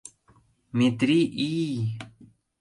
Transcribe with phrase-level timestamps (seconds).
[0.77, 1.75] —Метри-ий!